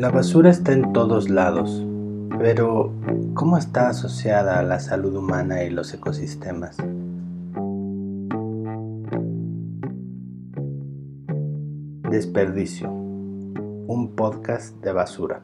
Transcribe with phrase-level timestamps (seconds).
[0.00, 1.84] La basura está en todos lados,
[2.38, 2.90] pero
[3.34, 6.78] ¿cómo está asociada a la salud humana y los ecosistemas?
[12.10, 15.42] Desperdicio, un podcast de basura.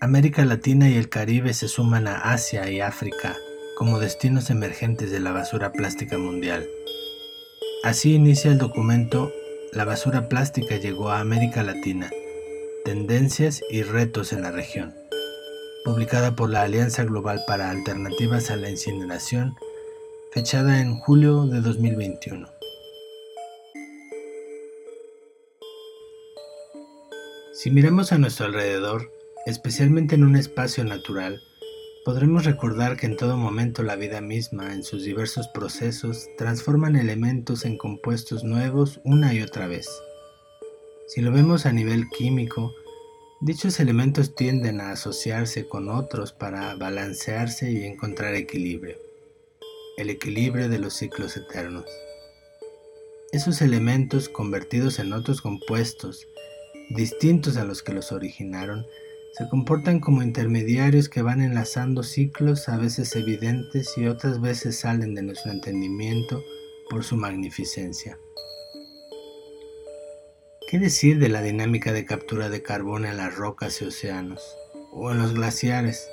[0.00, 3.36] América Latina y el Caribe se suman a Asia y África
[3.78, 6.68] como destinos emergentes de la basura plástica mundial.
[7.84, 9.32] Así inicia el documento
[9.70, 12.10] La basura plástica llegó a América Latina,
[12.84, 14.96] tendencias y retos en la región,
[15.84, 19.54] publicada por la Alianza Global para Alternativas a la Incineración,
[20.32, 22.48] fechada en julio de 2021.
[27.52, 29.12] Si miramos a nuestro alrededor,
[29.46, 31.40] especialmente en un espacio natural,
[32.08, 37.66] podremos recordar que en todo momento la vida misma, en sus diversos procesos, transforman elementos
[37.66, 39.90] en compuestos nuevos una y otra vez.
[41.06, 42.72] Si lo vemos a nivel químico,
[43.42, 48.96] dichos elementos tienden a asociarse con otros para balancearse y encontrar equilibrio,
[49.98, 51.84] el equilibrio de los ciclos eternos.
[53.32, 56.26] Esos elementos convertidos en otros compuestos,
[56.88, 58.86] distintos a los que los originaron,
[59.38, 65.14] se comportan como intermediarios que van enlazando ciclos a veces evidentes y otras veces salen
[65.14, 66.42] de nuestro entendimiento
[66.90, 68.18] por su magnificencia.
[70.68, 74.42] ¿Qué decir de la dinámica de captura de carbón en las rocas y océanos
[74.92, 76.10] o en los glaciares?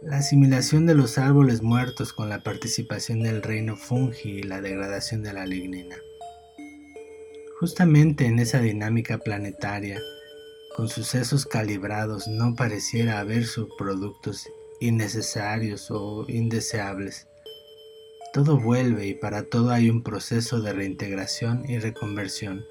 [0.00, 5.24] La asimilación de los árboles muertos con la participación del reino fungi y la degradación
[5.24, 5.96] de la lignina.
[7.58, 10.00] Justamente en esa dinámica planetaria,
[10.76, 14.48] con sucesos calibrados no pareciera haber subproductos
[14.80, 17.28] innecesarios o indeseables.
[18.32, 22.64] Todo vuelve y para todo hay un proceso de reintegración y reconversión,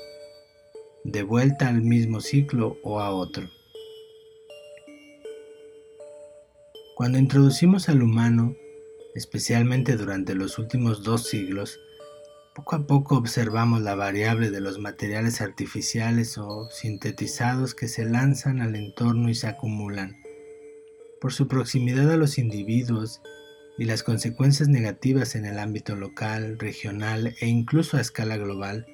[1.04, 3.48] de vuelta al mismo ciclo o a otro.
[6.96, 8.56] Cuando introducimos al humano,
[9.16, 11.80] especialmente durante los últimos dos siglos,
[12.54, 18.62] poco a poco observamos la variable de los materiales artificiales o sintetizados que se lanzan
[18.62, 20.18] al entorno y se acumulan.
[21.22, 23.22] Por su proximidad a los individuos
[23.78, 28.86] y las consecuencias negativas en el ámbito local, regional e incluso a escala global,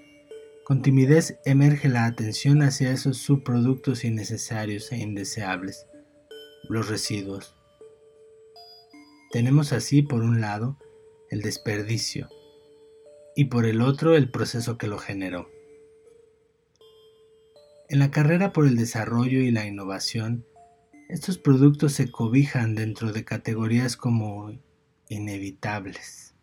[0.64, 5.88] con timidez emerge la atención hacia esos subproductos innecesarios e indeseables,
[6.70, 7.56] los residuos.
[9.32, 10.78] Tenemos así, por un lado,
[11.30, 12.30] el desperdicio,
[13.38, 15.48] y por el otro el proceso que lo generó.
[17.88, 20.44] En la carrera por el desarrollo y la innovación,
[21.08, 24.58] estos productos se cobijan dentro de categorías como
[25.08, 26.34] inevitables,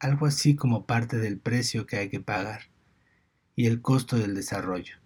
[0.00, 2.62] algo así como parte del precio que hay que pagar
[3.54, 4.96] y el costo del desarrollo.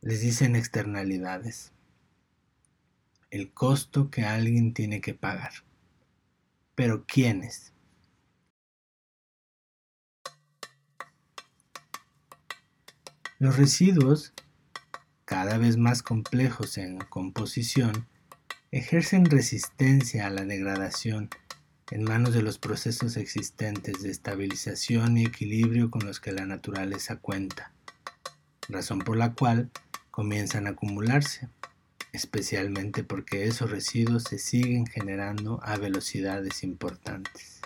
[0.00, 1.74] Les dicen externalidades,
[3.30, 5.52] el costo que alguien tiene que pagar.
[6.74, 7.73] Pero ¿quiénes?
[13.44, 14.32] Los residuos,
[15.26, 18.06] cada vez más complejos en composición,
[18.70, 21.28] ejercen resistencia a la degradación
[21.90, 27.16] en manos de los procesos existentes de estabilización y equilibrio con los que la naturaleza
[27.16, 27.70] cuenta,
[28.66, 29.70] razón por la cual
[30.10, 31.50] comienzan a acumularse,
[32.14, 37.60] especialmente porque esos residuos se siguen generando a velocidades importantes.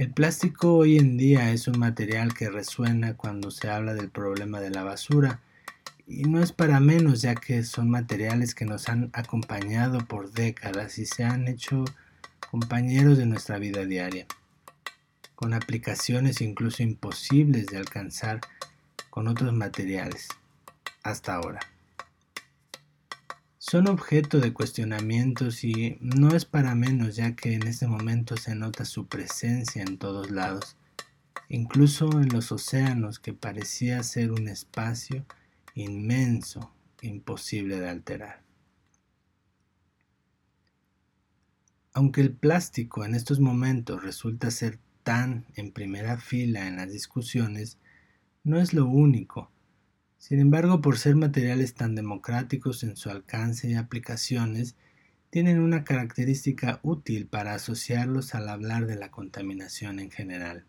[0.00, 4.58] El plástico hoy en día es un material que resuena cuando se habla del problema
[4.58, 5.42] de la basura
[6.06, 10.96] y no es para menos ya que son materiales que nos han acompañado por décadas
[10.96, 11.84] y se han hecho
[12.50, 14.24] compañeros de nuestra vida diaria,
[15.34, 18.40] con aplicaciones incluso imposibles de alcanzar
[19.10, 20.28] con otros materiales
[21.02, 21.60] hasta ahora
[23.70, 28.56] son objeto de cuestionamientos y no es para menos ya que en este momento se
[28.56, 30.76] nota su presencia en todos lados,
[31.48, 35.24] incluso en los océanos que parecía ser un espacio
[35.74, 38.42] inmenso, imposible de alterar.
[41.92, 47.78] Aunque el plástico en estos momentos resulta ser tan en primera fila en las discusiones,
[48.42, 49.48] no es lo único
[50.20, 54.76] sin embargo, por ser materiales tan democráticos en su alcance y aplicaciones,
[55.30, 60.66] tienen una característica útil para asociarlos al hablar de la contaminación en general.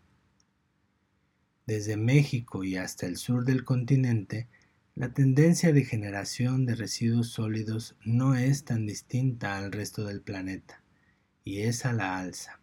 [1.68, 4.48] Desde México y hasta el sur del continente,
[4.96, 10.82] la tendencia de generación de residuos sólidos no es tan distinta al resto del planeta,
[11.44, 12.62] y es a la alza.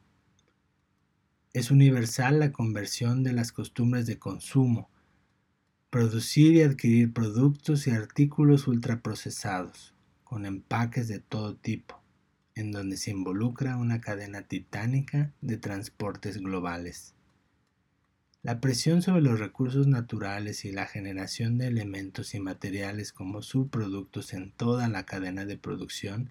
[1.53, 4.89] Es universal la conversión de las costumbres de consumo,
[5.91, 11.99] producir y adquirir productos y artículos ultraprocesados, con empaques de todo tipo,
[12.55, 17.15] en donde se involucra una cadena titánica de transportes globales.
[18.43, 24.35] La presión sobre los recursos naturales y la generación de elementos y materiales como subproductos
[24.35, 26.31] en toda la cadena de producción,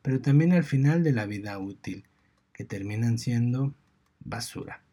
[0.00, 2.04] pero también al final de la vida útil,
[2.54, 3.74] que terminan siendo
[4.20, 4.85] basura.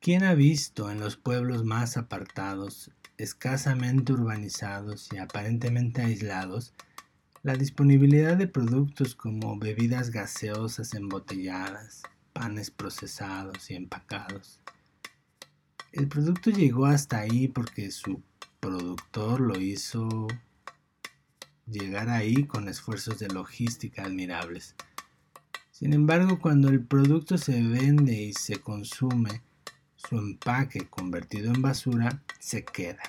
[0.00, 6.72] ¿Quién ha visto en los pueblos más apartados, escasamente urbanizados y aparentemente aislados,
[7.42, 14.60] la disponibilidad de productos como bebidas gaseosas embotelladas, panes procesados y empacados?
[15.90, 18.22] El producto llegó hasta ahí porque su
[18.60, 20.28] productor lo hizo
[21.66, 24.76] llegar ahí con esfuerzos de logística admirables.
[25.72, 29.42] Sin embargo, cuando el producto se vende y se consume,
[29.98, 33.02] su empaque convertido en basura se queda.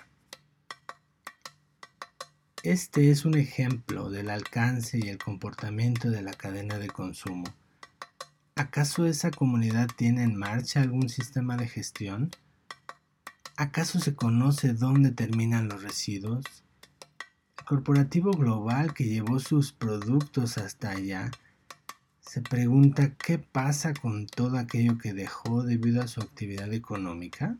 [2.63, 7.45] Este es un ejemplo del alcance y el comportamiento de la cadena de consumo.
[8.55, 12.31] ¿Acaso esa comunidad tiene en marcha algún sistema de gestión?
[13.55, 16.43] ¿Acaso se conoce dónde terminan los residuos?
[17.57, 21.31] El corporativo global que llevó sus productos hasta allá
[22.29, 27.57] se pregunta qué pasa con todo aquello que dejó debido a su actividad económica.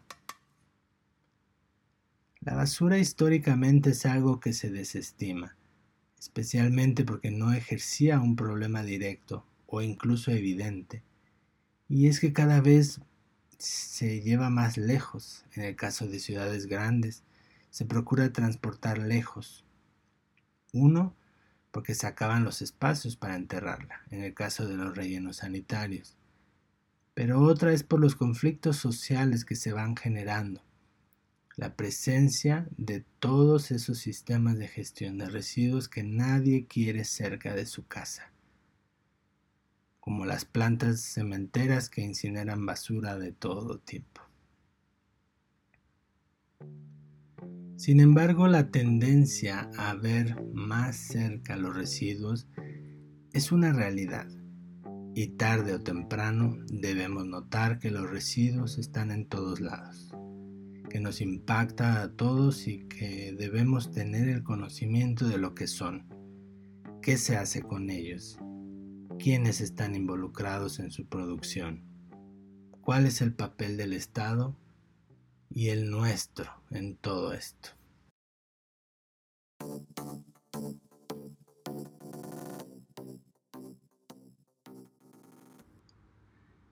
[2.41, 5.55] La basura históricamente es algo que se desestima,
[6.19, 11.01] especialmente porque no ejercía un problema directo o incluso evidente.
[11.87, 13.01] Y es que cada vez
[13.57, 15.45] se lleva más lejos.
[15.55, 17.23] En el caso de ciudades grandes,
[17.71, 19.65] se procura transportar lejos.
[20.73, 21.15] Uno,
[21.71, 26.17] porque se acaban los espacios para enterrarla, en el caso de los rellenos sanitarios.
[27.13, 30.63] Pero otra es por los conflictos sociales que se van generando,
[31.55, 37.65] la presencia de todos esos sistemas de gestión de residuos que nadie quiere cerca de
[37.65, 38.31] su casa,
[39.99, 44.28] como las plantas cementeras que incineran basura de todo tipo.
[47.79, 52.45] Sin embargo, la tendencia a ver más cerca los residuos
[53.31, 54.27] es una realidad
[55.15, 60.13] y tarde o temprano debemos notar que los residuos están en todos lados,
[60.89, 66.05] que nos impacta a todos y que debemos tener el conocimiento de lo que son,
[67.01, 68.37] qué se hace con ellos,
[69.19, 71.85] quiénes están involucrados en su producción,
[72.81, 74.57] cuál es el papel del Estado
[75.49, 77.69] y el nuestro en todo esto.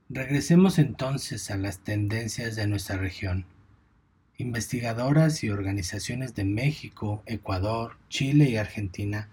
[0.09, 3.45] Regresemos entonces a las tendencias de nuestra región.
[4.37, 9.27] Investigadoras y organizaciones de México, Ecuador, Chile y Argentina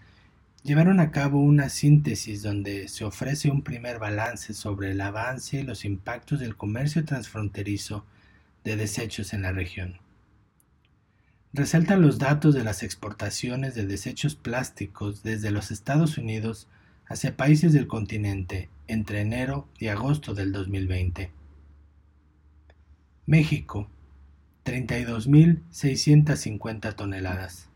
[0.64, 5.62] llevaron a cabo una síntesis donde se ofrece un primer balance sobre el avance y
[5.62, 8.04] los impactos del comercio transfronterizo
[8.64, 10.00] de desechos en la región.
[11.52, 16.66] Resaltan los datos de las exportaciones de desechos plásticos desde los Estados Unidos
[17.06, 21.30] hacia países del continente entre enero y agosto del 2020.
[23.26, 23.88] México,
[24.64, 27.68] 32.650 toneladas.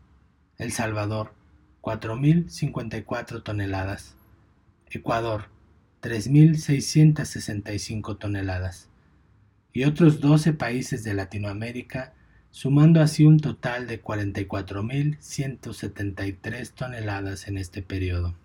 [0.57, 1.33] El Salvador,
[1.81, 4.15] 4.054 toneladas.
[4.91, 5.45] Ecuador,
[6.01, 8.88] 3.665 toneladas
[9.73, 12.13] y otros 12 países de Latinoamérica,
[12.51, 18.35] sumando así un total de 44.173 toneladas en este periodo.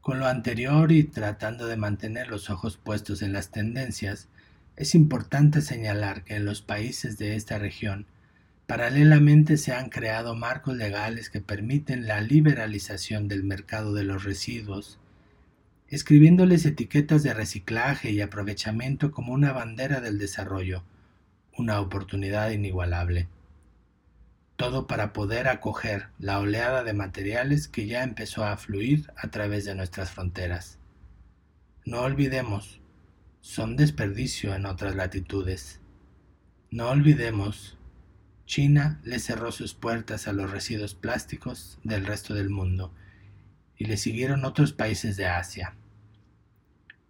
[0.00, 4.28] Con lo anterior y tratando de mantener los ojos puestos en las tendencias,
[4.76, 8.06] es importante señalar que en los países de esta región
[8.66, 14.98] paralelamente se han creado marcos legales que permiten la liberalización del mercado de los residuos
[15.88, 20.82] escribiéndoles etiquetas de reciclaje y aprovechamiento como una bandera del desarrollo,
[21.56, 23.28] una oportunidad inigualable.
[24.56, 29.64] Todo para poder acoger la oleada de materiales que ya empezó a fluir a través
[29.64, 30.78] de nuestras fronteras.
[31.84, 32.80] No olvidemos,
[33.40, 35.80] son desperdicio en otras latitudes.
[36.70, 37.78] No olvidemos,
[38.44, 42.92] China le cerró sus puertas a los residuos plásticos del resto del mundo
[43.78, 45.74] y le siguieron otros países de Asia.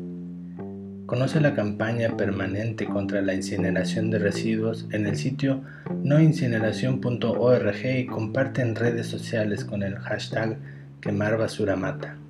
[1.07, 5.63] Conoce la campaña permanente contra la incineración de residuos en el sitio
[6.05, 10.59] noincineración.org y comparte en redes sociales con el hashtag
[11.01, 12.22] quemar basura mata.